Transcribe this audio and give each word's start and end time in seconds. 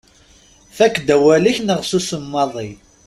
Fakk-d 0.77 1.07
awal-ik 1.15 1.57
neɣ 1.61 1.79
susem 1.89 2.23
maḍi. 2.31 2.69